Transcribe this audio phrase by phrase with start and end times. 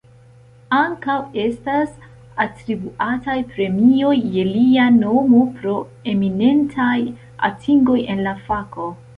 [0.75, 1.91] Ankaŭ estas
[2.45, 5.77] atribuataj premioj je lia nomo pro
[6.15, 6.97] eminentaj
[7.51, 8.93] atingoj en la fako.